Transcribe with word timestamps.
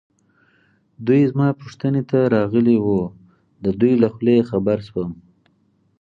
دوی 1.05 1.21
زما 1.31 1.47
پوښتنې 1.61 2.01
ته 2.09 2.19
راغلي 2.35 2.77
وو، 2.85 3.01
د 3.63 3.65
دوی 3.79 3.93
له 4.01 4.07
خولې 4.13 4.37
خبر 4.49 4.77
شوم. 4.87 5.11